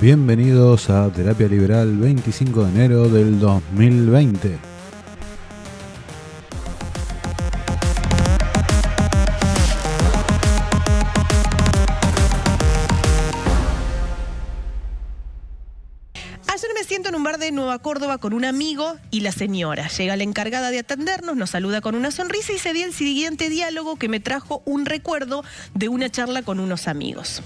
[0.00, 4.56] Bienvenidos a Terapia Liberal 25 de enero del 2020.
[16.46, 19.88] Ayer me siento en un bar de Nueva Córdoba con un amigo y la señora.
[19.88, 23.48] Llega la encargada de atendernos, nos saluda con una sonrisa y se dio el siguiente
[23.48, 25.42] diálogo que me trajo un recuerdo
[25.74, 27.42] de una charla con unos amigos.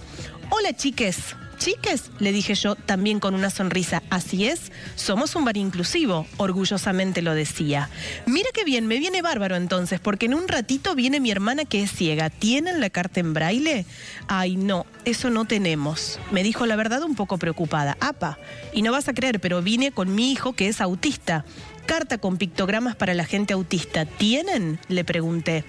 [0.50, 1.34] Hola chiques.
[1.62, 4.02] Chiques, le dije yo también con una sonrisa.
[4.10, 7.88] Así es, somos un bar inclusivo, orgullosamente lo decía.
[8.26, 11.84] Mira qué bien, me viene bárbaro entonces, porque en un ratito viene mi hermana que
[11.84, 12.30] es ciega.
[12.30, 13.86] ¿Tienen la carta en braille?
[14.26, 16.18] Ay, no, eso no tenemos.
[16.32, 17.96] Me dijo la verdad un poco preocupada.
[18.00, 18.40] Apa,
[18.72, 21.44] y no vas a creer, pero vine con mi hijo que es autista.
[21.86, 24.04] Carta con pictogramas para la gente autista.
[24.04, 24.80] ¿Tienen?
[24.88, 25.64] Le pregunté.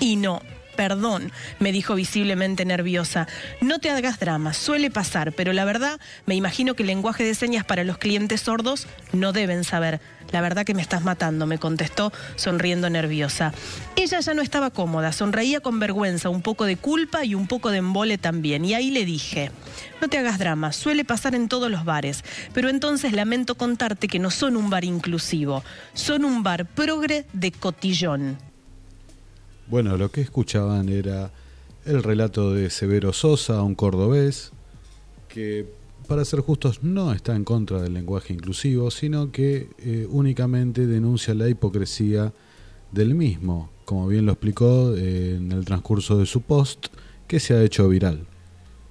[0.00, 0.40] Y no,
[0.76, 3.28] Perdón, me dijo visiblemente nerviosa.
[3.60, 7.34] No te hagas drama, suele pasar, pero la verdad, me imagino que el lenguaje de
[7.34, 10.00] señas para los clientes sordos no deben saber.
[10.30, 13.52] La verdad que me estás matando, me contestó sonriendo nerviosa.
[13.96, 17.70] Ella ya no estaba cómoda, sonreía con vergüenza, un poco de culpa y un poco
[17.70, 18.64] de embole también.
[18.64, 19.50] Y ahí le dije,
[20.00, 22.24] no te hagas drama, suele pasar en todos los bares,
[22.54, 27.52] pero entonces lamento contarte que no son un bar inclusivo, son un bar progre de
[27.52, 28.51] cotillón.
[29.68, 31.30] Bueno, lo que escuchaban era
[31.84, 34.52] el relato de Severo Sosa, un cordobés,
[35.28, 35.66] que
[36.06, 41.34] para ser justos no está en contra del lenguaje inclusivo, sino que eh, únicamente denuncia
[41.34, 42.32] la hipocresía
[42.90, 46.88] del mismo, como bien lo explicó eh, en el transcurso de su post,
[47.26, 48.26] que se ha hecho viral.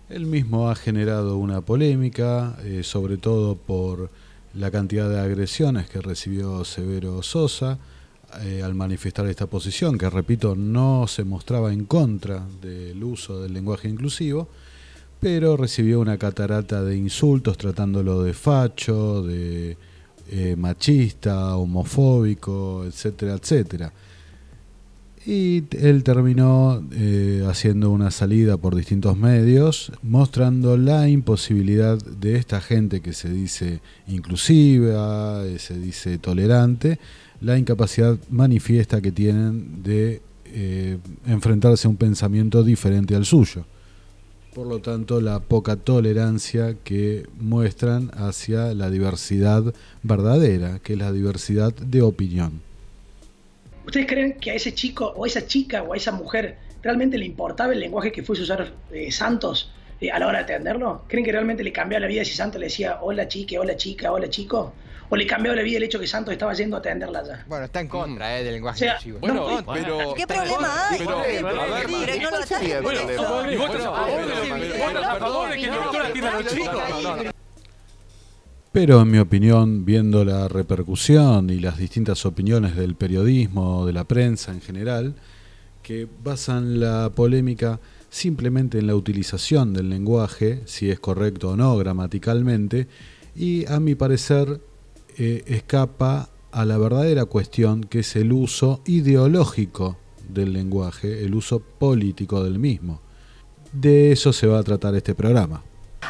[0.10, 4.10] Él mismo ha generado una polémica, eh, sobre todo por
[4.54, 7.78] la cantidad de agresiones que recibió Severo Sosa,
[8.44, 13.54] eh, al manifestar esta posición, que repito, no se mostraba en contra del uso del
[13.54, 14.48] lenguaje inclusivo,
[15.20, 19.78] pero recibió una catarata de insultos tratándolo de facho, de
[20.30, 23.94] eh, machista, homofóbico, etcétera, etcétera.
[25.26, 32.60] Y él terminó eh, haciendo una salida por distintos medios, mostrando la imposibilidad de esta
[32.60, 36.98] gente que se dice inclusiva, se dice tolerante,
[37.42, 43.66] la incapacidad manifiesta que tienen de eh, enfrentarse a un pensamiento diferente al suyo.
[44.54, 51.12] Por lo tanto, la poca tolerancia que muestran hacia la diversidad verdadera, que es la
[51.12, 52.62] diversidad de opinión.
[53.86, 57.18] ¿Ustedes creen que a ese chico o a esa chica o a esa mujer realmente
[57.18, 61.04] le importaba el lenguaje que fuese usar eh, Santos eh, a la hora de atenderlo?
[61.08, 64.12] ¿Creen que realmente le cambiaba la vida si Santos le decía hola chique, hola chica,
[64.12, 64.74] hola chico?
[65.14, 67.46] ¿O le cambió la vida el hecho que Santos estaba yendo a atenderla ya?
[67.46, 69.20] Bueno, está en contra eh, del lenguaje O sea, inclusivo.
[69.20, 70.98] Bueno, No, pero- ¿Qué problema hay?
[71.00, 73.12] pero- Pero a ver, no lo ¿cuál ataques sería el por problema?
[73.22, 73.34] eso.
[73.34, 74.06] Bueno, ¿Y votas a bueno,
[75.20, 75.76] favor de pero-?
[76.72, 77.32] No, no, no.
[78.72, 84.06] Pero en mi opinión, viendo la repercusión y las distintas opiniones del periodismo, de la
[84.06, 85.14] prensa en general,
[85.84, 91.76] que basan la polémica simplemente en la utilización del lenguaje, si es correcto o no
[91.76, 92.88] gramaticalmente,
[93.36, 94.62] y a mi parecer
[95.18, 101.60] eh, escapa a la verdadera cuestión que es el uso ideológico del lenguaje, el uso
[101.60, 103.02] político del mismo.
[103.72, 105.64] De eso se va a tratar este programa.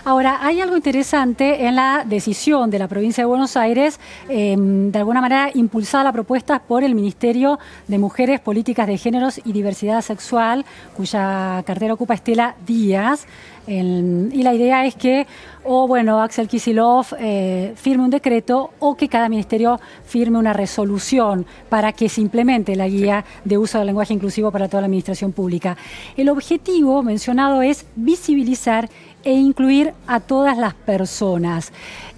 [0.03, 4.97] Ahora, hay algo interesante en la decisión de la provincia de Buenos Aires, eh, de
[4.97, 10.01] alguna manera impulsada la propuesta por el Ministerio de Mujeres, Políticas de Géneros y Diversidad
[10.01, 10.65] Sexual,
[10.97, 13.27] cuya cartera ocupa Estela Díaz.
[13.67, 15.27] El- y la idea es que,
[15.63, 21.45] o bueno, Axel Kisilov eh, firme un decreto o que cada ministerio firme una resolución
[21.69, 25.31] para que se implemente la guía de uso del lenguaje inclusivo para toda la administración
[25.31, 25.77] pública.
[26.17, 28.89] El objetivo mencionado es visibilizar
[29.23, 31.71] e incluir a todas las personas.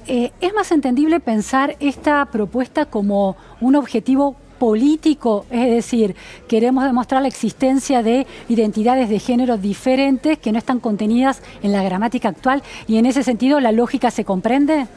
[0.08, 5.46] Eh, ¿Es más entendible pensar esta propuesta como un objetivo político?
[5.50, 6.16] Es decir,
[6.48, 11.84] queremos demostrar la existencia de identidades de género diferentes que no están contenidas en la
[11.84, 14.88] gramática actual y en ese sentido la lógica se comprende.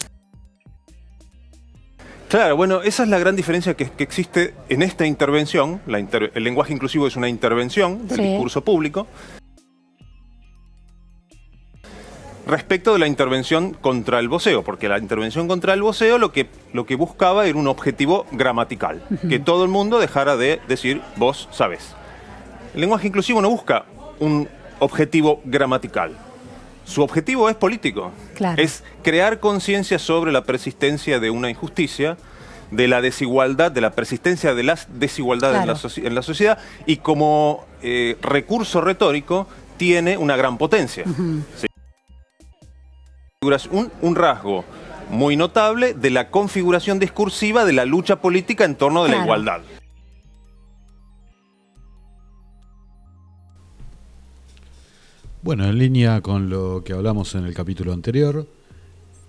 [2.28, 5.80] Claro, bueno, esa es la gran diferencia que, que existe en esta intervención.
[5.86, 8.22] La inter- el lenguaje inclusivo es una intervención del Sí.
[8.24, 9.06] discurso público.
[12.46, 16.48] Respecto de la intervención contra el voceo, porque la intervención contra el voceo lo que,
[16.72, 21.48] lo que buscaba era un objetivo gramatical, que todo el mundo dejara de decir vos
[21.50, 21.94] sabés.
[22.74, 23.84] El lenguaje inclusivo no busca
[24.20, 24.48] un
[24.78, 26.12] objetivo gramatical.
[26.84, 28.12] Su objetivo es político.
[28.36, 28.62] Claro.
[28.62, 32.16] Es crear conciencia sobre la persistencia de una injusticia,
[32.70, 35.60] de la desigualdad, de la persistencia de las desigualdades
[35.98, 41.04] en, la en sociedad y como eh, recurso retórico tiene una gran potencia.
[41.56, 41.65] Sí.
[43.42, 44.64] Un, un rasgo
[45.10, 49.60] muy notable de la configuración discursiva de la lucha política en torno de la igualdad.
[55.42, 58.46] Bueno, en línea con lo que hablamos en el capítulo anterior,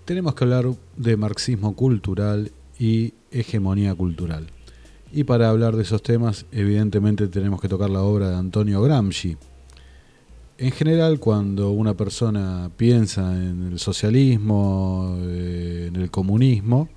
[0.05, 0.65] tenemos que hablar
[0.95, 4.47] de marxismo cultural y hegemonía cultural.
[5.11, 9.35] Y para hablar de esos temas, evidentemente tenemos que tocar la obra de Antonio Gramsci.
[10.59, 16.89] En general, cuando una persona piensa en el socialismo, eh, en el comunismo,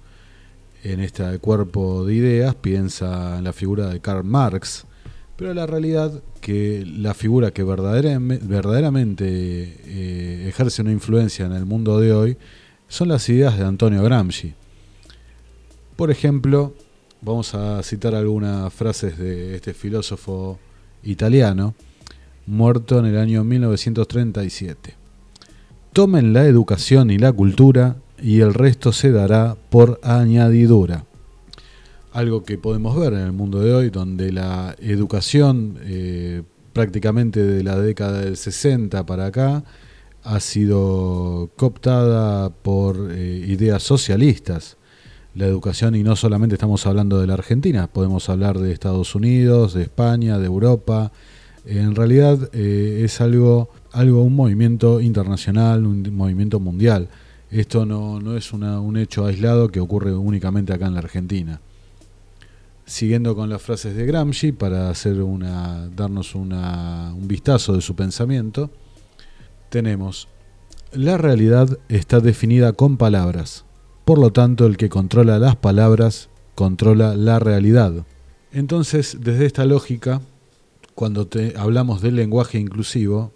[0.82, 4.86] en este cuerpo de ideas, piensa en la figura de Karl Marx,
[5.36, 12.00] pero la realidad que la figura que verdaderamente, eh, ejerce una influencia en el mundo
[12.00, 12.38] de hoy
[12.88, 14.54] son las ideas de Antonio Gramsci.
[15.96, 16.72] Por ejemplo,
[17.20, 20.58] vamos a citar algunas frases de este filósofo
[21.02, 21.74] italiano,
[22.46, 24.94] muerto en el año 1937.
[25.92, 31.04] Tomen la educación y la cultura y el resto se dará por añadidura.
[32.12, 36.42] Algo que podemos ver en el mundo de hoy, donde la educación eh,
[36.72, 39.64] prácticamente de la década del 60 para acá
[40.22, 44.76] ha sido cooptada por eh, ideas socialistas.
[45.34, 49.74] La educación, y no solamente estamos hablando de la Argentina, podemos hablar de Estados Unidos,
[49.74, 51.12] de España, de Europa.
[51.64, 57.08] En realidad eh, es algo, algo, un movimiento internacional, un movimiento mundial.
[57.50, 61.60] Esto no, no es un hecho aislado que ocurre únicamente acá en la Argentina.
[62.86, 67.94] Siguiendo con las frases de Gramsci, para hacer una, darnos una, un vistazo de su
[67.94, 68.70] pensamiento,
[69.68, 70.28] tenemos,
[70.92, 73.64] la realidad está definida con palabras,
[74.04, 78.04] por lo tanto el que controla las palabras controla la realidad.
[78.52, 80.20] Entonces, desde esta lógica,
[81.00, 83.32] cuando te, hablamos del lenguaje inclusivo,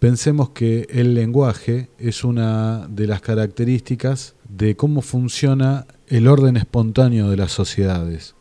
[0.00, 7.30] pensemos que el lenguaje es una de las características de cómo funciona el orden espontáneo
[7.30, 8.34] de las sociedades.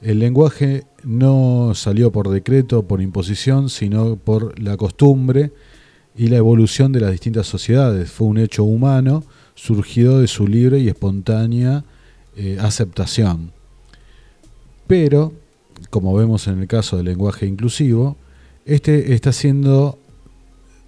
[0.00, 5.50] El lenguaje no salió por decreto, por imposición, sino por la costumbre
[6.16, 8.12] y la evolución de las distintas sociedades.
[8.12, 9.24] Fue un hecho humano
[9.56, 11.82] surgido de su libre y espontánea
[12.36, 13.50] eh, aceptación.
[14.86, 15.32] Pero,
[15.90, 18.16] como vemos en el caso del lenguaje inclusivo,
[18.64, 19.98] este está siendo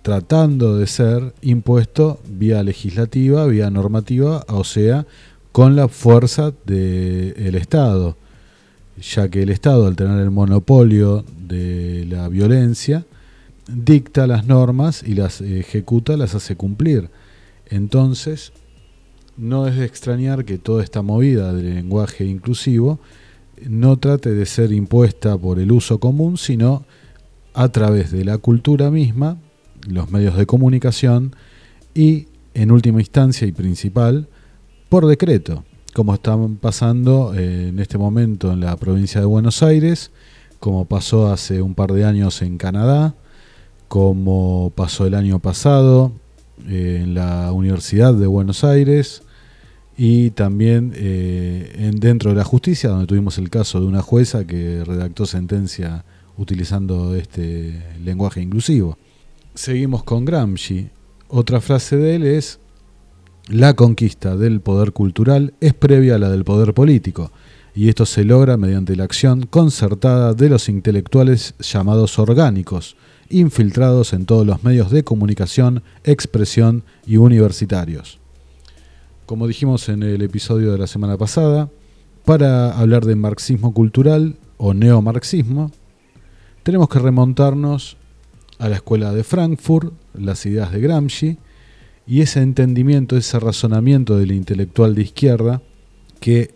[0.02, 5.06] tratando de ser impuesto vía legislativa, vía normativa, o sea,
[5.52, 8.16] con la fuerza del Estado,
[9.00, 13.04] ya que el Estado, al tener el monopolio de la violencia,
[13.66, 17.10] dicta las normas y las ejecuta, las hace cumplir.
[17.66, 18.52] Entonces,
[19.36, 23.00] no es de extrañar que toda esta movida del lenguaje inclusivo
[23.68, 26.84] no trate de ser impuesta por el uso común, sino
[27.54, 29.36] a través de la cultura misma,
[29.88, 31.34] los medios de comunicación
[31.94, 34.28] y, en última instancia y principal,
[34.88, 35.64] por decreto,
[35.94, 40.10] como están pasando en este momento en la provincia de Buenos Aires,
[40.58, 43.14] como pasó hace un par de años en Canadá,
[43.88, 46.12] como pasó el año pasado
[46.68, 49.22] eh, en la Universidad de Buenos Aires
[49.96, 54.46] y también eh, en, dentro de la justicia, donde tuvimos el caso de una jueza
[54.46, 56.04] que redactó sentencia
[56.36, 58.96] utilizando este lenguaje inclusivo.
[59.54, 60.88] Seguimos con Gramsci.
[61.28, 62.60] Otra frase de él es,
[63.48, 67.30] la conquista del poder cultural es previa a la del poder político,
[67.74, 72.96] y esto se logra mediante la acción concertada de los intelectuales llamados orgánicos,
[73.28, 78.19] infiltrados en todos los medios de comunicación, expresión y universitarios.
[79.30, 81.70] Como dijimos en el episodio de la semana pasada,
[82.24, 85.70] para hablar de marxismo cultural o neomarxismo,
[86.64, 87.96] tenemos que remontarnos
[88.58, 91.38] a la escuela de Frankfurt, las ideas de Gramsci,
[92.08, 95.62] y ese entendimiento, ese razonamiento del intelectual de izquierda
[96.18, 96.52] que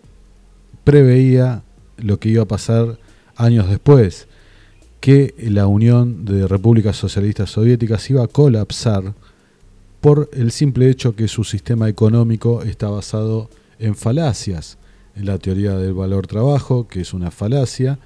[0.83, 1.63] preveía
[1.97, 2.99] lo que iba a pasar
[3.37, 4.27] años después,
[4.99, 9.15] que la Unión de Repúblicas Socialistas Soviéticas iba a colapsar
[10.05, 14.77] por el simple hecho que su sistema económico está basado en falacias,
[15.17, 17.99] en la teoría del valor trabajo, que es una falacia,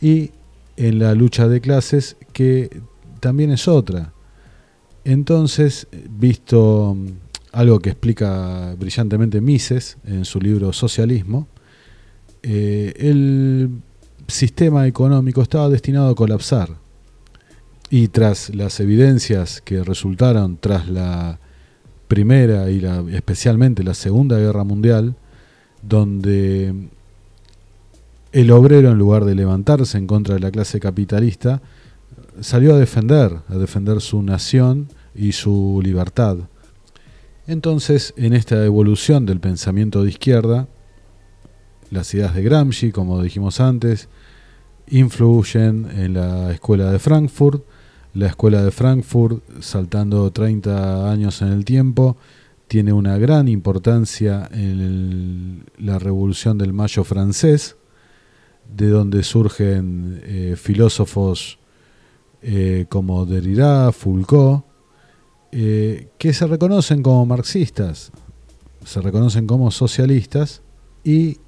[0.00, 0.30] y
[0.76, 2.80] en la lucha de clases, que
[3.18, 4.12] también es otra.
[5.04, 7.08] Entonces, visto mm,
[7.50, 11.48] algo que explica brillantemente Mises en su libro Socialismo,
[12.44, 13.68] eh, el
[14.28, 16.81] sistema económico estaba destinado a colapsar.
[17.92, 21.38] Y tras las evidencias que resultaron tras la
[22.08, 22.82] Primera y
[23.12, 25.14] especialmente la Segunda Guerra Mundial,
[25.82, 26.88] donde
[28.32, 31.60] el obrero, en lugar de levantarse en contra de la clase capitalista,
[32.40, 36.38] salió a defender, a defender su nación y su libertad.
[37.46, 40.66] Entonces, en esta evolución del pensamiento de izquierda,
[41.90, 44.08] las ideas de Gramsci, como dijimos antes,
[44.88, 47.64] influyen en la escuela de Frankfurt.
[48.14, 52.16] La escuela de Frankfurt, saltando 30 años en el tiempo,
[52.68, 57.76] tiene una gran importancia en la revolución del Mayo francés,
[58.76, 61.58] de donde surgen eh, filósofos
[62.42, 64.64] eh, como Derrida, Foucault,
[65.52, 68.10] eh, que se reconocen como marxistas,
[68.84, 70.62] se reconocen como socialistas
[71.04, 71.38] y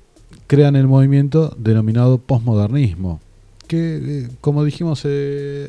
[0.47, 3.21] crean el movimiento denominado posmodernismo,
[3.67, 5.07] que, como dijimos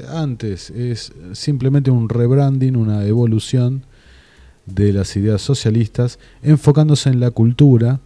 [0.10, 3.86] antes, es simplemente un rebranding, una evolución
[4.66, 8.00] de las ideas socialistas, enfocándose en la cultura,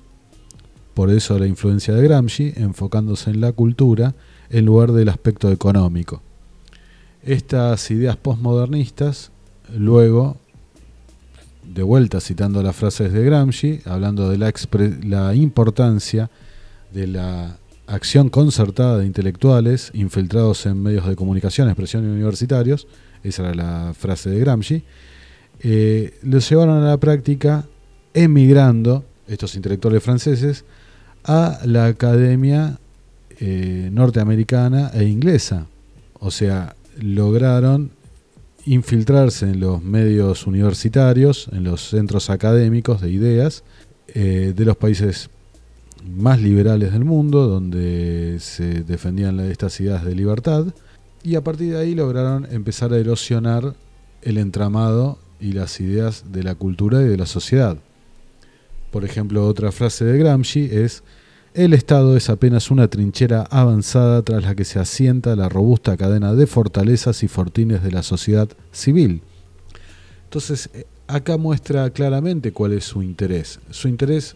[0.93, 4.15] por eso la influencia de Gramsci, enfocándose en la cultura
[4.50, 6.22] en lugar del aspecto económico.
[7.24, 9.31] Estas ideas postmodernistas,
[9.75, 10.38] luego,
[11.63, 14.51] de vuelta citando las frases de Gramsci, hablando de la,
[15.03, 16.29] la importancia
[16.93, 17.58] de la
[17.89, 22.88] acción concertada de intelectuales infiltrados en medios de comunicación, expresión y universitarios,
[23.24, 24.84] esa era la frase de Gramsci,
[25.62, 27.65] eh, los llevaron a la práctica
[28.13, 30.65] emigrando, estos intelectuales franceses,
[31.24, 32.79] a la academia
[33.39, 35.65] eh, norteamericana e inglesa.
[36.19, 37.91] O sea, lograron
[38.65, 43.63] infiltrarse en los medios universitarios, en los centros académicos de ideas
[44.08, 45.29] eh, de los países
[46.03, 50.68] más liberales del mundo, donde se defendían estas ideas de libertad,
[51.24, 53.75] y a partir de ahí lograron empezar a erosionar
[54.22, 57.77] el entramado y las ideas de la cultura y de la sociedad.
[58.91, 61.03] Por ejemplo, otra frase de Gramsci es
[61.53, 66.34] el Estado es apenas una trinchera avanzada tras la que se asienta la robusta cadena
[66.34, 69.24] de fortalezas y fortines de la sociedad civil.
[70.25, 73.60] Entonces, eh, acá muestra claramente cuál es su interés.
[73.72, 74.36] Su interés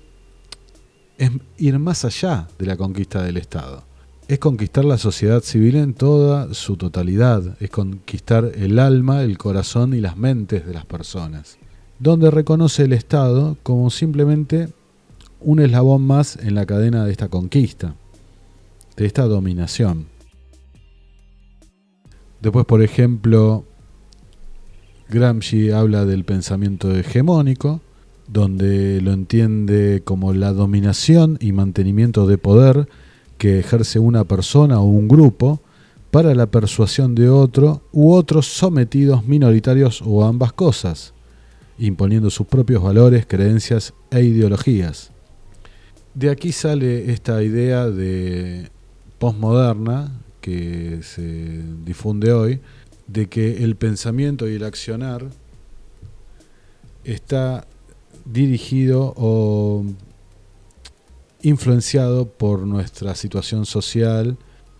[1.17, 3.83] es ir más allá de la conquista del Estado.
[4.27, 9.93] Es conquistar la sociedad civil en toda su totalidad, es conquistar el alma, el corazón
[9.93, 11.57] y las mentes de las personas,
[11.99, 14.69] donde reconoce el Estado como simplemente
[15.41, 17.95] un eslabón más en la cadena de esta conquista,
[18.95, 20.07] de esta dominación.
[22.41, 23.65] Después, por ejemplo,
[25.09, 27.81] Gramsci habla del pensamiento hegemónico,
[28.33, 32.89] donde lo entiende como la dominación y mantenimiento de poder
[33.37, 35.61] que ejerce una persona o un grupo
[36.09, 41.13] para la persuasión de otro u otros sometidos minoritarios o ambas cosas,
[41.77, 45.11] imponiendo sus propios valores, creencias e ideologías.
[46.15, 48.69] De aquí sale esta idea de
[49.19, 50.11] postmoderna
[50.41, 52.61] que se difunde hoy,
[53.07, 55.25] de que el pensamiento y el accionar
[57.03, 57.67] está
[58.25, 59.85] dirigido o
[61.41, 64.37] influenciado por nuestra situación social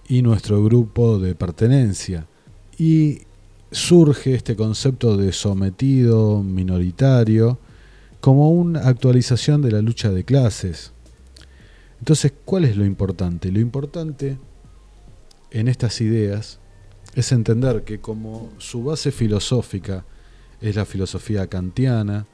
[0.07, 2.27] y nuestro grupo de pertenencia.
[2.77, 3.21] Y
[3.71, 7.59] surge este concepto de sometido minoritario
[8.21, 10.93] como una actualización de la lucha de clases.
[11.99, 13.51] Entonces, ¿cuál es lo importante?
[13.51, 14.37] Lo importante
[15.51, 16.59] en estas ideas
[17.15, 20.05] es entender que como su base filosófica
[20.61, 22.25] es la filosofía kantiana,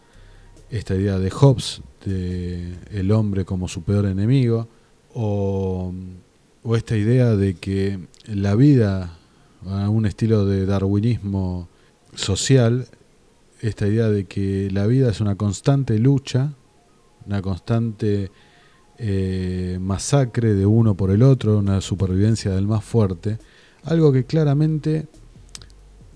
[0.70, 4.68] esta idea de Hobbes, de el hombre como su peor enemigo,
[5.14, 5.94] o,
[6.64, 9.18] o esta idea de que la vida,
[9.66, 11.68] un estilo de darwinismo
[12.14, 12.88] social,
[13.62, 16.54] esta idea de que la vida es una constante lucha,
[17.26, 18.32] una constante
[18.98, 23.38] eh, masacre de uno por el otro, una supervivencia del más fuerte,
[23.84, 25.08] algo que claramente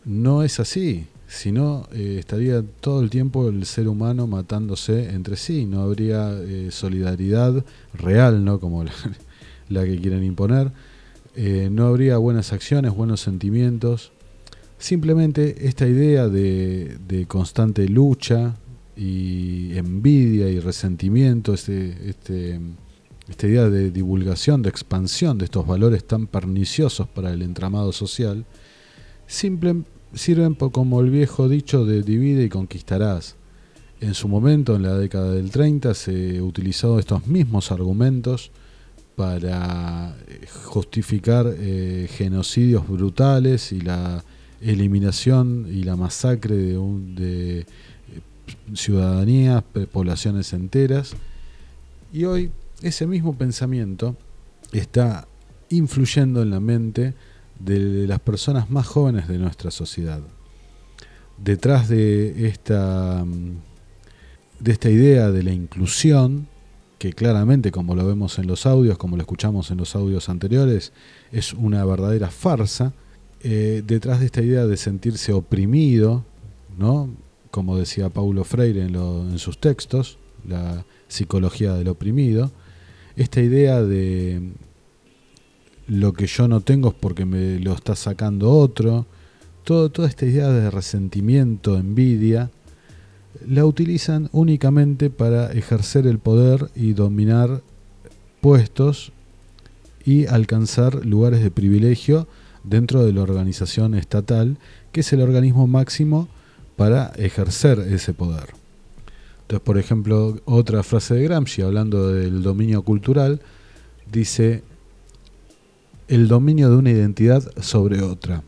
[0.06, 5.66] no es así, sino eh, estaría todo el tiempo el ser humano matándose entre sí,
[5.66, 7.64] no habría eh, solidaridad
[7.94, 8.60] real, ¿no?
[8.60, 10.72] como la, que quieren imponer,
[11.72, 14.12] no habría buenas acciones, buenos sentimientos,
[14.78, 18.56] simplemente esta idea de, de constante lucha,
[18.96, 22.60] y envidia y resentimiento, este, este,
[23.28, 28.46] esta idea de divulgación, de expansión de estos valores tan perniciosos para el entramado social,
[29.26, 33.36] simple, sirven como el viejo dicho de divide y conquistarás.
[34.00, 38.52] En su momento, en la década del 30, se utilizado estos mismos argumentos
[39.16, 44.24] para eh, justificar eh, genocidios brutales y la
[44.62, 46.78] eliminación y la masacre de,
[47.16, 47.66] de
[48.74, 51.16] ciudadanías, poblaciones enteras.
[52.12, 52.52] Y hoy
[52.82, 54.18] ese mismo pensamiento
[54.72, 55.28] está
[55.70, 57.14] influyendo en la mente
[57.64, 60.22] de las personas más jóvenes de nuestra sociedad.
[61.38, 63.58] Detrás de esta mm,
[64.64, 66.48] de esta idea de la inclusión,
[66.98, 70.94] que claramente, como lo vemos en los audios, como lo escuchamos en los audios anteriores,
[71.34, 72.94] es una verdadera farsa,
[73.42, 76.24] eh, detrás de esta idea de sentirse oprimido,
[76.78, 77.10] ¿no?
[77.52, 80.18] como decía Paulo Freire en, en sus textos,
[80.48, 82.52] la psicología del oprimido,
[83.18, 84.54] esta idea de
[85.88, 89.06] lo que yo no tengo es porque me lo está sacando otro,
[89.64, 92.52] todo, toda esta idea de resentimiento, envidia,
[93.48, 97.62] la utilizan únicamente para ejercer el poder y dominar
[98.42, 99.12] puestos
[100.06, 102.28] y alcanzar lugares de privilegio
[102.64, 104.58] dentro de la organización estatal,
[104.92, 106.28] que es el organismo máximo
[106.76, 108.54] para ejercer ese poder.
[109.42, 113.42] Entonces, por ejemplo, otra frase de Gramsci, hablando del dominio cultural,
[114.12, 114.64] dice,
[116.14, 118.44] el dominio de una identidad sobre otra.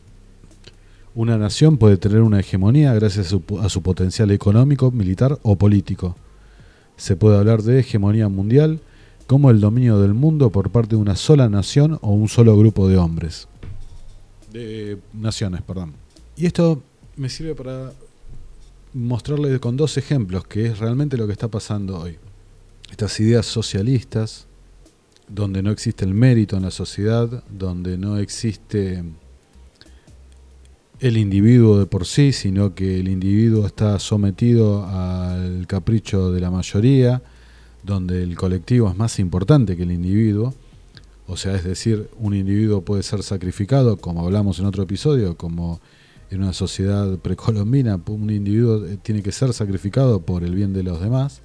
[1.16, 6.14] Una nación puede tener una hegemonía gracias a su, potencial económico, militar o político.
[6.96, 8.80] Se puede hablar de hegemonía mundial
[9.26, 12.86] como el dominio del mundo por parte de una sola nación o un solo grupo
[12.86, 13.48] de hombres.
[14.52, 15.94] De naciones, perdón.
[16.36, 16.80] Y esto
[17.16, 17.92] me sirve para
[18.94, 22.16] mostrarles con dos ejemplos que es realmente lo que está pasando hoy.
[22.92, 24.46] Estas ideas socialistas,
[25.28, 29.02] donde no existe el mérito en la sociedad, donde no existe
[31.00, 36.50] el individuo de por sí, sino que el individuo está sometido al capricho de la
[36.50, 37.22] mayoría,
[37.82, 40.54] donde el colectivo es más importante que el individuo,
[41.28, 45.80] o sea, es decir, un individuo puede ser sacrificado, como hablamos en otro episodio, como
[46.30, 50.82] en una sociedad precolombina, un individuo eh, tiene que ser sacrificado por el bien de
[50.82, 51.40] los demás,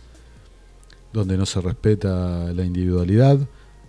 [1.14, 3.40] donde no se respeta la individualidad,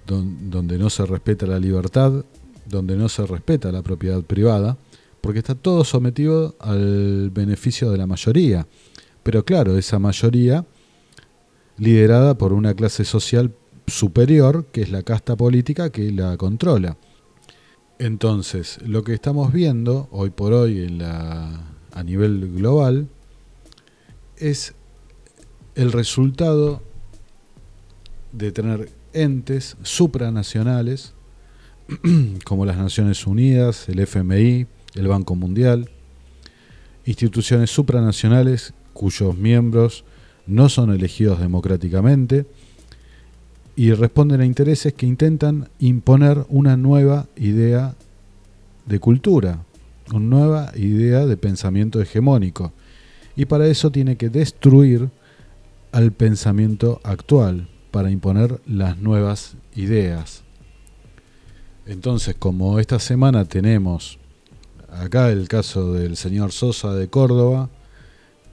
[0.07, 2.25] donde no se respeta la libertad,
[2.67, 4.77] donde no se respeta la propiedad privada,
[5.21, 8.67] porque está todo sometido al beneficio de la mayoría.
[9.23, 10.67] Pero claro, esa mayoría
[11.79, 13.55] liderada por una clase social
[13.87, 16.97] superior, que es la casta política que la controla.
[17.99, 23.09] Entonces, lo que estamos viendo hoy por hoy en la, a nivel global
[24.37, 24.75] es
[25.77, 26.83] el resultado
[28.33, 31.15] de tener entes supranacionales
[32.45, 35.91] como las Naciones Unidas, el FMI, el Banco Mundial,
[37.05, 40.05] instituciones supranacionales cuyos miembros
[40.47, 42.47] no son elegidos democráticamente
[43.75, 47.95] y responden a intereses que intentan imponer una nueva idea
[48.87, 49.65] de cultura,
[50.11, 52.73] una nueva idea de pensamiento hegemónico.
[53.35, 55.09] Y para eso tiene que destruir
[55.91, 60.43] al pensamiento actual, para imponer las nuevas ideas.
[61.87, 64.19] Entonces, como esta semana tenemos
[64.89, 67.71] acá el caso del señor Sosa de Córdoba,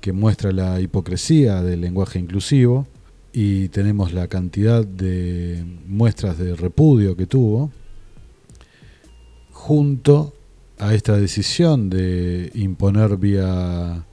[0.02, 2.86] que muestra la hipocresía del lenguaje inclusivo,
[3.32, 7.72] y tenemos la cantidad de muestras de repudio que tuvo,
[9.52, 10.34] junto
[10.80, 14.06] a esta decisión de imponer vía,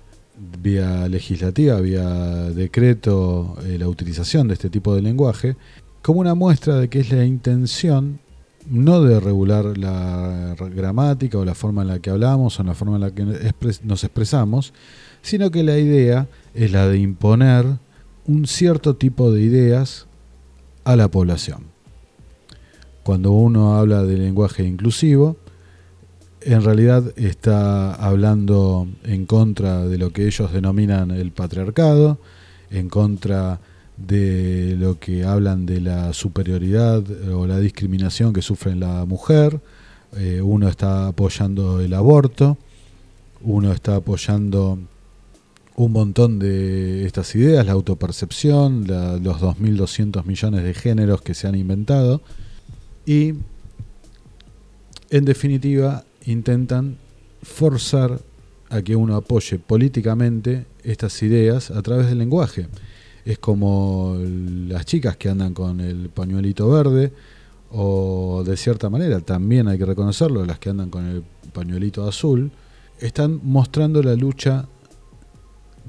[0.61, 2.09] vía legislativa, vía
[2.51, 5.57] decreto, eh, la utilización de este tipo de lenguaje,
[6.03, 8.21] como una muestra de que es la intención
[8.69, 12.97] no de regular la gramática o la forma en la que hablamos o la forma
[12.97, 13.25] en la que
[13.85, 14.73] nos expresamos,
[15.23, 17.67] sino que la idea es la de imponer
[18.27, 20.07] un cierto tipo de ideas
[20.85, 21.65] a la población.
[23.03, 25.37] Cuando uno habla de lenguaje inclusivo,
[26.47, 32.19] en realidad está hablando en contra de lo que ellos denominan el patriarcado,
[32.71, 33.59] en contra
[33.97, 39.61] de lo que hablan de la superioridad o la discriminación que sufre la mujer,
[40.17, 42.57] eh, uno está apoyando el aborto,
[43.41, 44.79] uno está apoyando
[45.75, 51.57] un montón de estas ideas, la autopercepción, los 2.200 millones de géneros que se han
[51.57, 52.23] inventado.
[53.05, 53.35] Y
[55.11, 56.99] en definitiva intentan
[57.43, 58.21] forzar
[58.69, 62.67] a que uno apoye políticamente estas ideas a través del lenguaje.
[63.25, 64.17] Es como
[64.69, 67.12] las chicas que andan con el pañuelito verde,
[67.71, 72.51] o de cierta manera, también hay que reconocerlo, las que andan con el pañuelito azul,
[73.01, 74.67] están mostrando la lucha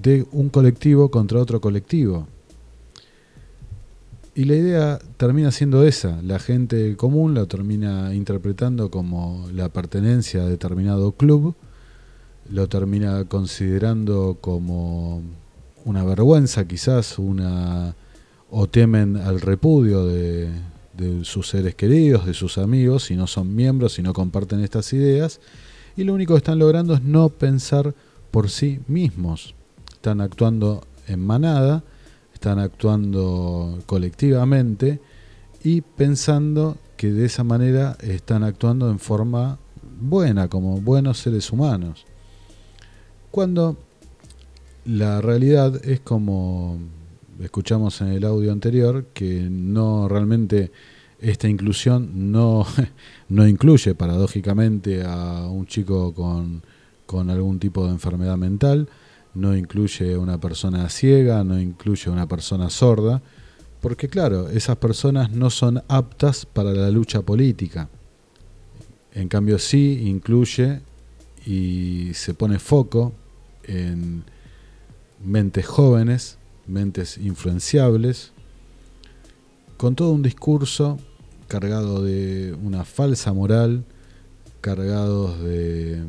[0.01, 2.27] de un colectivo contra otro colectivo.
[4.37, 10.43] Y la idea termina siendo esa, la gente común la termina interpretando como la pertenencia
[10.43, 11.55] a determinado club,
[12.51, 15.23] lo termina considerando como
[15.85, 17.95] una vergüenza quizás, una
[18.51, 20.51] o temen al repudio de,
[20.95, 24.93] de sus seres queridos, de sus amigos, si no son miembros, si no comparten estas
[24.93, 25.41] ideas,
[25.95, 27.95] y lo único que están logrando es no pensar
[28.29, 29.55] por sí mismos.
[29.93, 31.83] Están actuando en manada,
[32.37, 35.01] están actuando colectivamente
[35.63, 39.57] y pensando que de esa manera están actuando en forma
[39.99, 42.05] buena, como buenos seres humanos.
[43.31, 43.75] Cuando
[44.85, 46.77] la realidad es como
[47.41, 50.71] escuchamos en el audio anterior, que no realmente
[51.19, 52.67] esta inclusión no,
[53.29, 56.61] no incluye paradójicamente a un chico con,
[57.07, 58.89] con algún tipo de enfermedad mental,
[59.37, 63.21] no incluye una persona ciega, no incluye una persona sorda,
[63.81, 67.87] porque claro, esas personas no son aptas para la lucha política.
[69.13, 70.81] En cambio sí incluye
[71.45, 73.13] y se pone foco
[73.63, 74.23] en
[75.23, 78.31] mentes jóvenes, mentes influenciables,
[79.77, 80.97] con todo un discurso
[81.47, 83.85] cargado de una falsa moral,
[84.61, 86.01] cargados de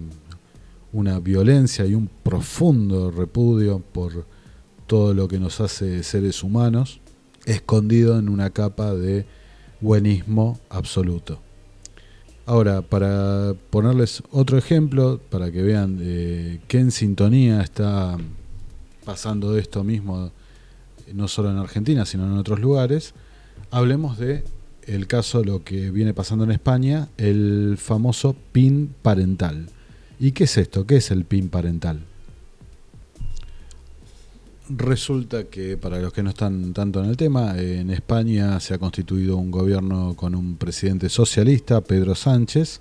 [0.92, 4.24] una violencia y un profundo repudio por
[4.86, 7.00] todo lo que nos hace seres humanos,
[7.44, 9.26] escondido en una capa de
[9.80, 11.40] buenismo absoluto.
[12.46, 18.16] Ahora, para ponerles otro ejemplo, para que vean eh, qué en sintonía está
[19.04, 20.30] pasando esto mismo,
[21.12, 23.12] no solo en Argentina, sino en otros lugares,
[23.70, 24.44] hablemos de
[24.86, 29.68] el caso, lo que viene pasando en España, el famoso PIN parental.
[30.20, 30.86] ¿Y qué es esto?
[30.86, 32.00] ¿Qué es el PIN parental?
[34.70, 38.78] Resulta que, para los que no están tanto en el tema, en España se ha
[38.78, 42.80] constituido un gobierno con un presidente socialista, Pedro Sánchez,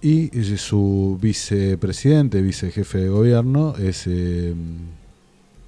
[0.00, 4.54] y su vicepresidente, vicejefe de gobierno, es eh,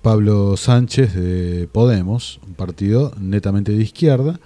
[0.02, 4.40] Pablo Sánchez de Podemos, un partido netamente de izquierda,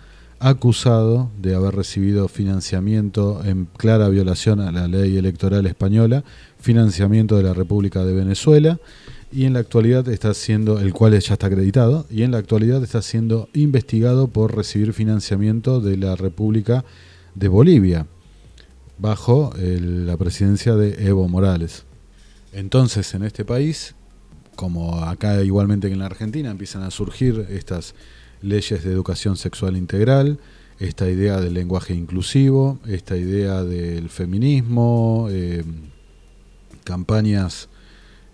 [0.45, 6.23] acusado de haber recibido financiamiento en clara violación a la ley electoral española,
[6.61, 8.79] financiamiento de la República de Venezuela,
[9.33, 12.83] y en la actualidad está siendo, el cual ya está acreditado, y en la actualidad
[12.83, 16.85] está siendo investigado por recibir financiamiento de la República
[17.35, 18.07] de Bolivia,
[18.99, 21.85] bajo la presidencia de Evo Morales.
[22.53, 23.95] Entonces, en este país,
[24.57, 27.95] como acá igualmente que en la Argentina, empiezan a surgir estas
[28.45, 30.39] leyes de educación sexual integral,
[30.79, 35.65] esta idea del lenguaje inclusivo, esta idea del feminismo, eh,
[36.85, 37.69] campañas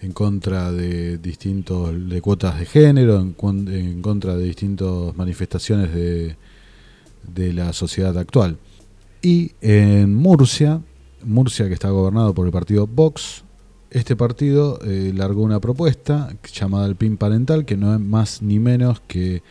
[0.01, 6.37] en contra de distintos de cuotas de género, en, contra de distintas manifestaciones de,
[7.35, 8.57] de la sociedad actual.
[9.23, 10.81] Y en Murcia,
[11.23, 13.45] Murcia que está gobernado por el partido Vox,
[13.91, 18.59] este partido eh, largó una propuesta llamada el PIN parental, que no es más ni
[18.59, 19.43] menos que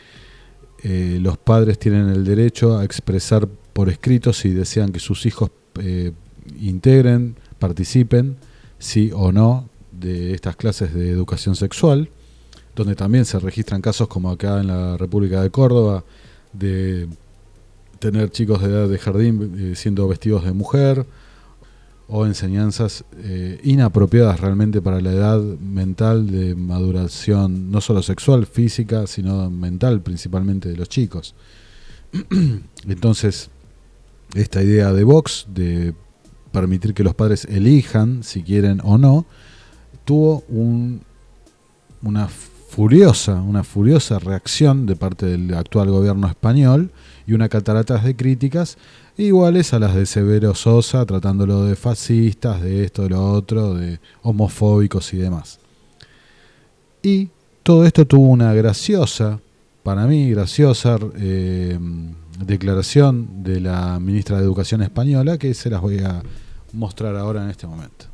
[0.84, 5.52] eh, los padres tienen el derecho a expresar por escrito si desean que sus hijos
[5.80, 6.12] eh,
[6.60, 8.38] integren, participen,
[8.78, 12.10] sí o no, de estas clases de educación sexual,
[12.76, 16.06] donde también se registran casos como acá en la República de Córdoba,
[16.54, 17.08] de
[18.00, 21.06] tener chicos de edad de jardín eh, siendo vestidos de mujer,
[22.10, 29.06] o enseñanzas eh, inapropiadas realmente para la edad mental de maduración, no solo sexual, física,
[29.06, 31.36] sino mental principalmente de los chicos.
[32.88, 33.52] Entonces,
[34.34, 35.94] esta idea de Vox de
[36.52, 39.28] permitir que los padres elijan si quieren o no,
[40.04, 41.02] tuvo un,
[42.02, 46.92] una furiosa, una furiosa reacción de parte del actual gobierno español
[47.28, 48.78] y una cataratas de críticas
[49.20, 54.00] iguales a las de Severo Sosa, tratándolo de fascistas, de esto, de lo otro, de
[54.22, 55.60] homofóbicos y demás.
[57.02, 57.30] Y
[57.64, 59.40] todo esto tuvo una graciosa,
[59.84, 61.78] para mí graciosa, eh,
[62.40, 66.24] declaración de la ministra de Educación española que se las voy a
[66.72, 68.06] mostrar ahora en este momento.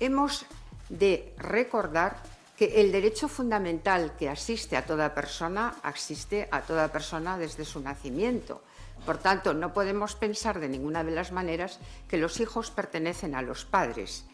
[0.00, 0.46] Hemos
[0.88, 2.16] de recordar
[2.56, 7.78] que el derecho fundamental que asiste a toda persona asiste a toda persona desde su
[7.78, 8.62] nacimiento
[9.08, 13.40] por tanto, no podemos pensar de ninguna de las maneras que los hijos pertenecen a
[13.40, 14.26] los padres.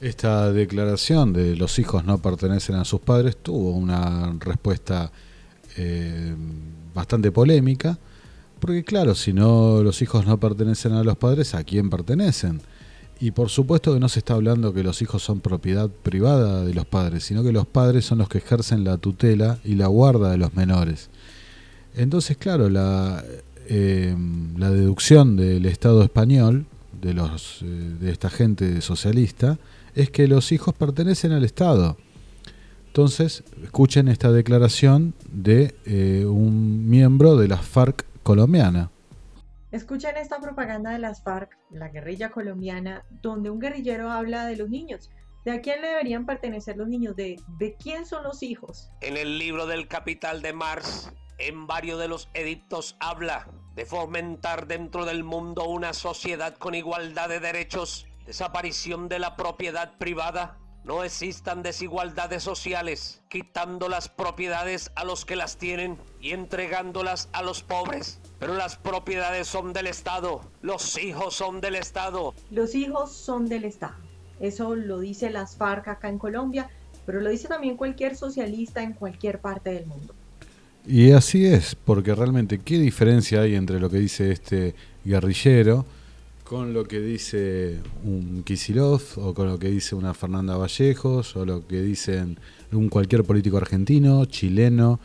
[0.00, 5.10] Esta declaración de los hijos no pertenecen a sus padres tuvo una respuesta
[5.76, 6.32] eh,
[6.94, 7.98] bastante polémica,
[8.60, 12.60] porque claro, si no los hijos no pertenecen a los padres, ¿a quién pertenecen?
[13.18, 16.72] Y por supuesto que no se está hablando que los hijos son propiedad privada de
[16.72, 20.30] los padres, sino que los padres son los que ejercen la tutela y la guarda
[20.30, 21.10] de los menores.
[21.94, 23.22] Entonces, claro, la,
[23.68, 24.14] eh,
[24.56, 26.66] la deducción del Estado español,
[27.00, 29.58] de, los, eh, de esta gente socialista,
[29.94, 31.96] es que los hijos pertenecen al Estado.
[32.86, 38.90] Entonces, escuchen esta declaración de eh, un miembro de la FARC colombiana.
[39.72, 44.70] Escuchen esta propaganda de las FARC, la guerrilla colombiana, donde un guerrillero habla de los
[44.70, 45.10] niños
[45.44, 47.14] ¿De a quién le deberían pertenecer los niños?
[47.16, 48.90] ¿De, ¿De quién son los hijos?
[49.02, 54.66] En el libro del Capital de Marx, en varios de los edictos habla de fomentar
[54.66, 61.02] dentro del mundo una sociedad con igualdad de derechos, desaparición de la propiedad privada, no
[61.02, 67.62] existan desigualdades sociales, quitando las propiedades a los que las tienen y entregándolas a los
[67.62, 68.20] pobres.
[68.38, 72.34] Pero las propiedades son del Estado, los hijos son del Estado.
[72.50, 73.96] Los hijos son del Estado.
[74.40, 76.68] Eso lo dice las FARC acá en Colombia,
[77.06, 80.14] pero lo dice también cualquier socialista en cualquier parte del mundo.
[80.86, 85.86] Y así es, porque realmente, ¿qué diferencia hay entre lo que dice este guerrillero
[86.44, 91.46] con lo que dice un Kisilov o con lo que dice una Fernanda Vallejos o
[91.46, 92.38] lo que dicen
[92.70, 95.00] un cualquier político argentino, chileno,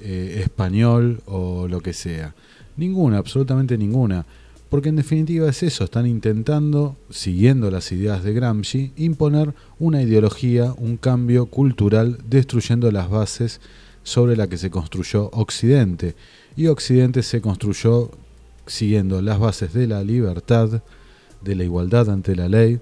[0.00, 2.34] eh, español o lo que sea?
[2.78, 4.24] Ninguna, absolutamente ninguna.
[4.70, 10.72] Porque en definitiva es eso, están intentando, siguiendo las ideas de Gramsci, imponer una ideología,
[10.78, 13.60] un cambio cultural, destruyendo las bases
[14.02, 16.14] sobre la que se construyó Occidente.
[16.56, 18.10] Y Occidente se construyó
[18.66, 20.82] siguiendo las bases de la libertad,
[21.40, 22.80] de la igualdad ante la ley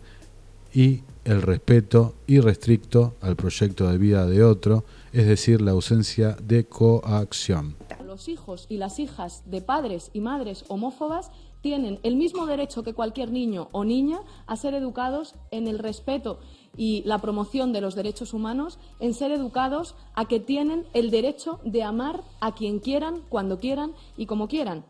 [0.74, 6.64] y el respeto irrestricto al proyecto de vida de otro, es decir, la ausencia de
[6.66, 7.76] coacción.
[8.04, 12.94] Los hijos y las hijas de padres y madres homófobas tienen el mismo derecho que
[12.94, 16.40] cualquier niño o niña a ser educados en el respeto
[16.76, 21.60] y la promoción de los derechos humanos, en ser educados a que tienen el derecho
[21.64, 24.84] de amar a quien quieran, cuando quieran y como quieran.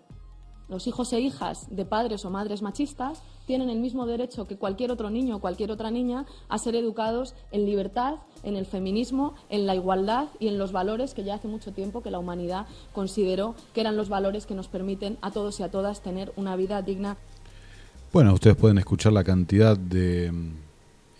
[0.68, 4.92] Los hijos e hijas de padres o madres machistas tienen el mismo derecho que cualquier
[4.92, 9.66] otro niño o cualquier otra niña a ser educados en libertad, en el feminismo, en
[9.66, 13.54] la igualdad y en los valores que ya hace mucho tiempo que la humanidad consideró
[13.72, 16.82] que eran los valores que nos permiten a todos y a todas tener una vida
[16.82, 17.16] digna.
[18.12, 20.30] Bueno, ustedes pueden escuchar la cantidad de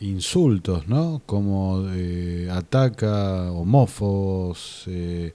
[0.01, 1.23] insultos, ¿no?
[1.27, 5.35] Como eh, ataca homófobos, eh,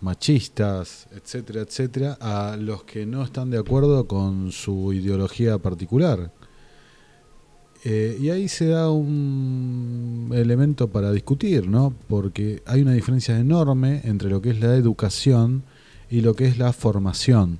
[0.00, 6.32] machistas, etcétera, etcétera, a los que no están de acuerdo con su ideología particular.
[7.84, 11.94] Eh, y ahí se da un elemento para discutir, ¿no?
[12.08, 15.62] Porque hay una diferencia enorme entre lo que es la educación
[16.10, 17.58] y lo que es la formación.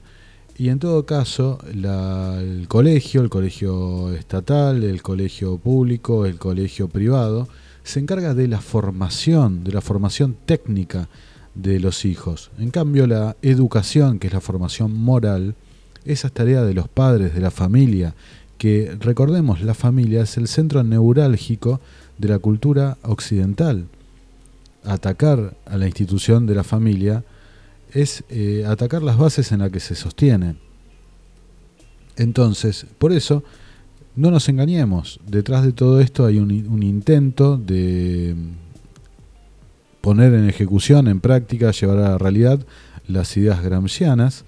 [0.58, 7.48] Y en todo caso, el colegio, el colegio estatal, el colegio público, el colegio privado,
[7.82, 11.08] se encarga de la formación, de la formación técnica
[11.54, 12.50] de los hijos.
[12.58, 15.54] En cambio, la educación, que es la formación moral,
[16.04, 18.14] esa es tarea de los padres, de la familia,
[18.58, 21.80] que recordemos, la familia es el centro neurálgico
[22.18, 23.86] de la cultura occidental.
[24.84, 27.24] Atacar a la institución de la familia
[27.92, 30.56] es eh, atacar las bases en las que se sostiene.
[32.16, 33.42] Entonces, por eso,
[34.16, 38.34] no nos engañemos, detrás de todo esto hay un intento de
[40.00, 42.60] poner en ejecución, en práctica, llevar a la realidad
[43.06, 44.44] las ideas gramscianas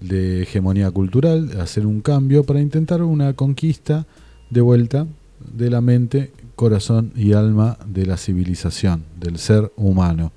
[0.00, 4.06] de hegemonía cultural, hacer un cambio para intentar una conquista
[4.50, 5.06] de vuelta
[5.40, 10.32] de la mente, corazón y alma de la civilización, del ser humano.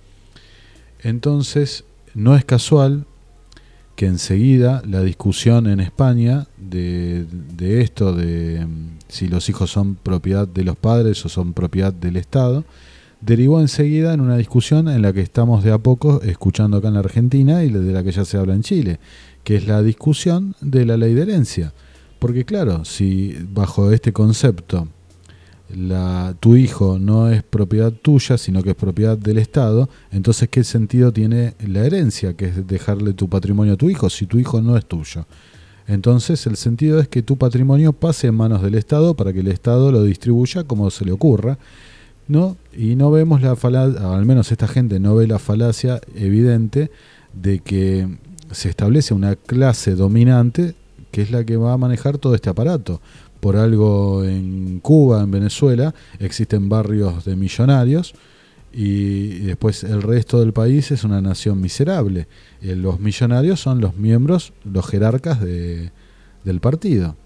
[1.01, 1.83] Entonces,
[2.13, 3.05] no es casual
[3.95, 7.27] que enseguida la discusión en España de,
[7.81, 12.17] esto, de mm, si los hijos son propiedad de los padres o son propiedad del
[12.17, 12.63] Estado,
[13.21, 16.95] derivó enseguida en una discusión en la que estamos de a poco escuchando acá en
[16.95, 18.99] la Argentina y de la que ya se habla en Chile,
[19.43, 21.73] que es la discusión de la ley de herencia.
[22.17, 24.87] Porque claro, si bajo este concepto
[25.75, 30.63] la, tu hijo no es propiedad tuya, sino que es propiedad del Estado, entonces ¿qué
[30.63, 34.61] sentido tiene la herencia, que es dejarle tu patrimonio a tu hijo, si tu hijo
[34.61, 35.25] no es tuyo?
[35.87, 39.47] Entonces el sentido es que tu patrimonio pase en manos del Estado para que el
[39.47, 41.57] Estado lo distribuya como se le ocurra
[42.31, 42.55] ¿no?
[42.71, 46.89] Y no vemos la falacia, al menos esta gente no ve la falacia evidente
[47.33, 48.07] de que
[48.51, 50.75] se establece una clase dominante
[51.11, 53.01] que es la que va a manejar todo este aparato.
[53.41, 58.13] Por algo en Cuba, en Venezuela, existen barrios de millonarios
[58.71, 62.27] y después el resto del país es una nación miserable.
[62.61, 65.91] Eh, los millonarios son los miembros, los jerarcas de,
[66.45, 67.17] del partido.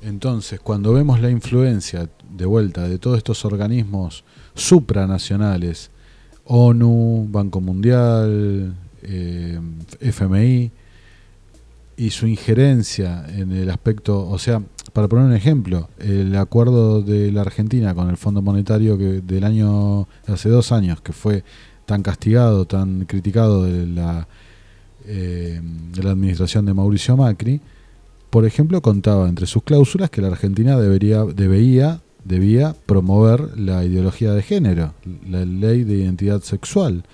[0.00, 5.92] Entonces, cuando vemos la influencia de vuelta de todos estos organismos supranacionales,
[6.44, 9.60] ONU, Banco Mundial, eh,
[10.00, 10.70] FMI,
[11.96, 14.62] y su injerencia en el aspecto, o sea,
[14.92, 19.44] para poner un ejemplo, el acuerdo de la Argentina con el Fondo Monetario que del
[19.44, 21.44] año hace dos años que fue
[21.86, 24.26] tan castigado, tan criticado de la,
[25.06, 25.60] eh,
[25.92, 27.60] de la administración de Mauricio Macri,
[28.30, 34.32] por ejemplo, contaba entre sus cláusulas que la Argentina debería, debía, debía promover la ideología
[34.32, 34.94] de género,
[35.28, 37.04] la ley de identidad sexual.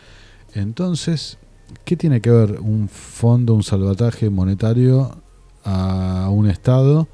[0.54, 1.38] Entonces,
[1.84, 5.16] ¿qué tiene que ver un fondo, un salvataje monetario
[5.64, 7.08] a un Estado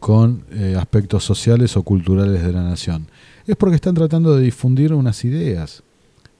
[0.00, 3.06] con eh, aspectos sociales o culturales de la nación?
[3.46, 5.82] Es porque están tratando de difundir unas ideas.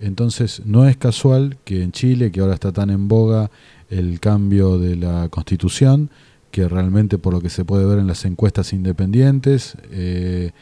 [0.01, 3.51] Entonces, no es casual que en Chile, que ahora está tan en boga
[3.89, 6.11] el cambio de la constitución,
[6.51, 10.53] que realmente por lo que se puede ver en las encuestas independientes, eh,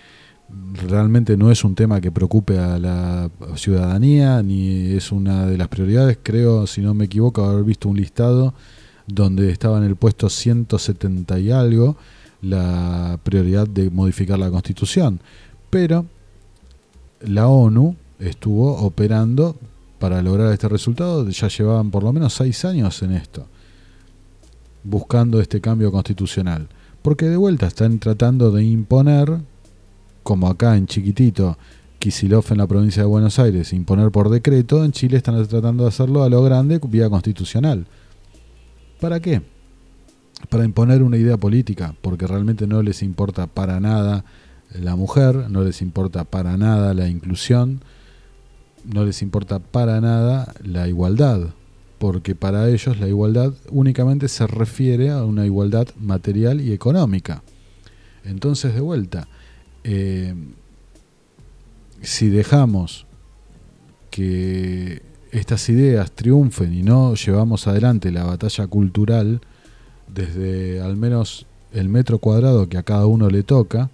[0.75, 5.69] realmente no es un tema que preocupe a la ciudadanía, ni es una de las
[5.69, 6.19] prioridades.
[6.23, 8.55] Creo, si no me equivoco, haber visto un listado
[9.07, 11.97] donde estaba en el puesto 170 y algo
[12.43, 15.21] la prioridad de modificar la constitución.
[15.69, 16.07] Pero
[17.21, 19.57] la ONU estuvo operando
[19.99, 23.47] para lograr este resultado, ya llevaban por lo menos seis años en esto
[24.83, 26.69] buscando este cambio constitucional.
[27.03, 29.41] Porque de vuelta están tratando de imponer,
[30.31, 31.59] como acá en chiquitito,
[31.99, 35.89] Kisilov en la provincia de Buenos Aires, imponer por decreto, en Chile están tratando de
[35.89, 37.85] hacerlo a lo grande vía constitucional.
[39.01, 39.43] ¿Para qué?
[40.49, 44.25] Para imponer una idea política, porque realmente no les importa para nada
[44.73, 47.83] la mujer, no les importa para nada la inclusión,
[48.85, 51.41] no les importa para nada la igualdad,
[51.99, 57.43] porque para ellos la igualdad únicamente se refiere a una igualdad material y económica.
[58.25, 59.27] Entonces, de vuelta,
[59.85, 60.35] eh,
[62.03, 63.07] si dejamos
[64.11, 69.41] que estas ideas triunfen y no llevamos adelante la batalla cultural
[70.09, 73.91] desde al menos el metro cuadrado que a cada uno le toca,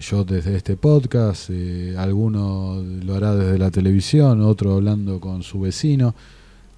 [0.00, 5.60] yo desde este podcast, eh, alguno lo hará desde la televisión, otro hablando con su
[5.60, 6.14] vecino,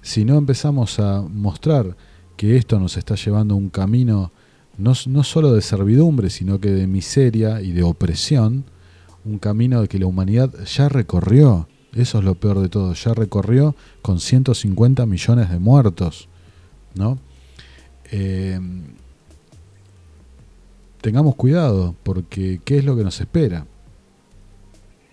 [0.01, 1.95] si no empezamos a mostrar
[2.35, 4.31] que esto nos está llevando un camino
[4.77, 8.65] no, solo de servidumbre, sino que de miseria y de opresión,
[9.25, 13.75] un camino que la humanidad ya recorrió, eso es lo peor de todo, ya recorrió
[14.01, 16.29] con 150 millones de muertos,
[16.95, 17.17] ¿no?
[18.11, 18.59] Eh,
[21.01, 23.65] tengamos cuidado, porque ¿qué es lo que nos espera?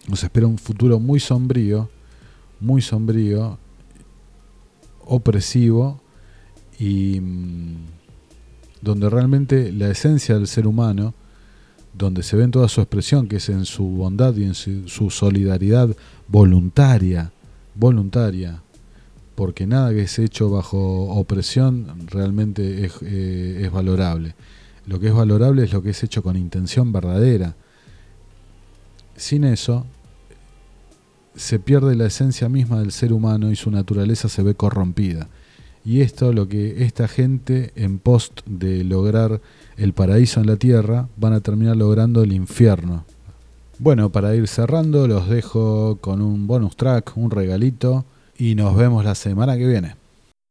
[0.09, 1.89] Nos espera un futuro muy sombrío,
[2.61, 3.59] muy sombrío,
[5.07, 6.01] opresivo
[6.79, 7.94] y mm,
[8.85, 11.15] donde realmente la esencia del ser humano,
[11.95, 15.11] donde se ve en toda su expresión, que es en su bondad y en su,
[15.11, 15.89] solidaridad
[16.29, 17.33] voluntaria,
[17.75, 18.61] voluntaria,
[19.35, 20.79] porque nada que es hecho bajo
[21.15, 24.35] opresión realmente es, eh, es valorable.
[24.87, 27.57] Lo que es valorable es lo que es hecho con intención verdadera.
[29.17, 29.87] Sin eso,
[31.35, 35.29] se pierde la esencia misma del ser humano y su naturaleza se ve corrompida.
[35.85, 39.41] Y esto lo que esta gente en post de lograr
[39.77, 43.05] el paraíso en la tierra van a terminar logrando el infierno.
[43.79, 48.05] Bueno, para ir cerrando los dejo con un bonus track, un regalito
[48.39, 49.97] y nos vemos la semana que viene.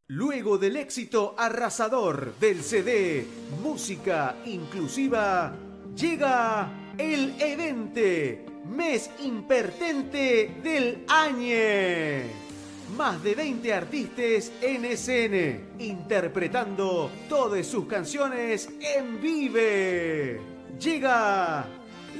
[0.08, 3.26] Luego del éxito arrasador del CD
[3.64, 5.56] Música Inclusiva,
[5.96, 12.43] llega el Edente mes impertente del año.
[12.98, 20.40] Más de 20 artistas en escena, interpretando todas sus canciones en vive.
[20.80, 21.66] Llega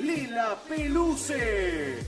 [0.02, 2.00] Lila Peluce,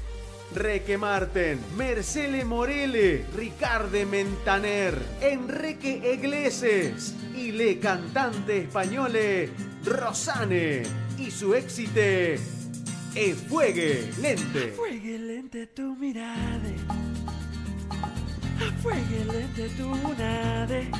[0.55, 9.51] Reque Marten, Mercele Morele, Ricardo Mentaner, Enrique Iglesias y le cantante españole
[9.83, 10.83] Rosane
[11.19, 12.01] y su éxito
[13.13, 14.71] Enfuegue lente.
[14.73, 17.14] Afuegue lente tu mirada.
[18.61, 20.91] Afuegue lente tu nade.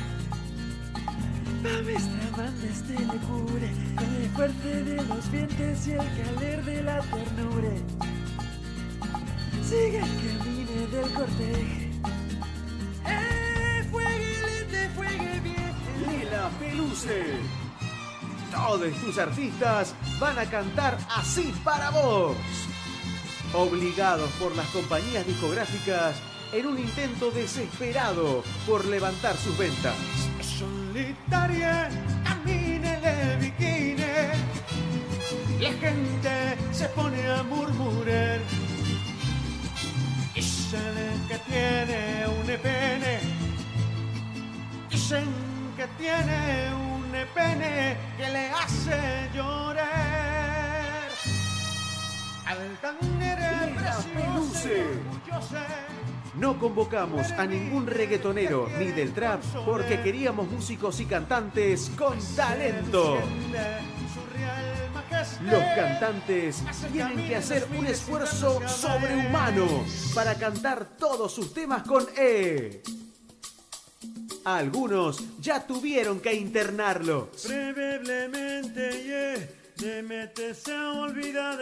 [1.62, 6.82] Pa' manda este le cure con el fuerte de los vientos y el caler de
[6.82, 7.70] la ternura.
[9.62, 11.90] Sigue el camino del corteje.
[13.06, 15.74] Eh, fuegue lente, fuegue bien.
[16.06, 17.66] Lila Peluce
[18.56, 22.36] todos tus artistas van a cantar así para vos.
[23.52, 26.16] Obligados por las compañías discográficas
[26.52, 29.94] en un intento desesperado por levantar sus ventas.
[30.40, 31.88] Solitaria,
[32.24, 33.96] camine de bikini.
[35.60, 38.40] La gente se pone a murmurar.
[40.34, 43.20] Dicen que tiene un pene.
[44.90, 45.26] Dicen
[45.76, 49.86] que tiene un pene que le hace llorar.
[52.46, 52.96] Al tan
[53.76, 54.68] precioso,
[55.26, 56.05] yo sé
[56.38, 63.18] No convocamos a ningún reggaetonero ni del trap porque queríamos músicos y cantantes con talento.
[65.42, 66.62] Los cantantes
[66.92, 69.66] tienen que hacer un esfuerzo sobrehumano
[70.14, 72.82] para cantar todos sus temas con E.
[74.44, 77.28] Algunos ya tuvieron que internarlos.
[77.46, 81.58] Probablemente, yeah, te metes a olvidar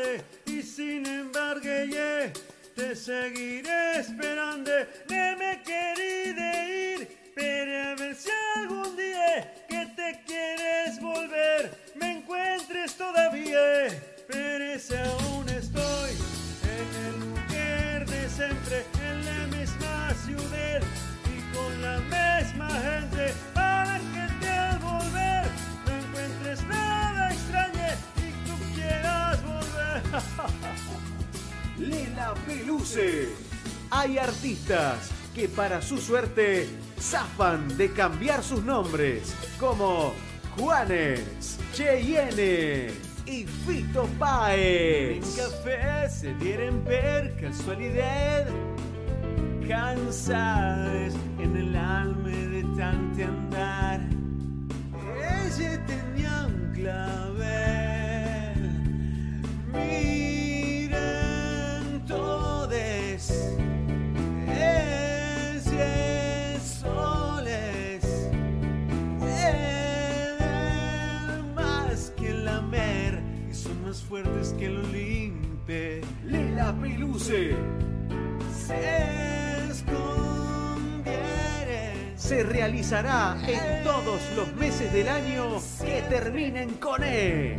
[0.47, 2.33] y sin embargo, yeah,
[2.75, 4.71] te seguiré esperando.
[5.09, 12.19] No me querí ir, pero a ver si algún día que te quieres volver, me
[12.19, 13.89] encuentres todavía.
[14.27, 16.11] Pero si aún estoy
[16.77, 20.83] en el lugar de siempre, en la misma ciudad
[21.33, 25.47] y con la misma gente, para que te volver
[25.87, 31.01] no encuentres nada extraño y tú quieras volver.
[31.79, 33.29] Lela Peluce.
[33.91, 36.69] Hay artistas que para su suerte
[37.01, 40.15] zafan de cambiar sus nombres, como
[40.57, 42.89] Juanes, Cheyenne
[43.27, 45.37] y Fito En Páez.
[45.37, 48.47] café se dieron ver casualidad,
[49.67, 51.64] cansadas en el
[82.35, 87.57] Se realizará en todos los meses del año que terminen con E.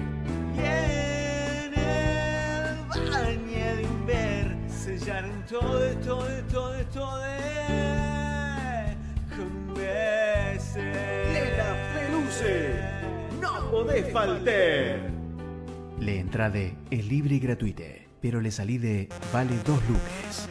[0.53, 7.23] Y en el baño de inver sellaron todo, todo, todo, todo
[9.29, 10.75] con besos.
[10.75, 12.81] Lela Peluce.
[13.39, 15.09] No podés faltar.
[16.01, 20.49] Le entrade es libre y gratuite, pero le salí de vale dos luques.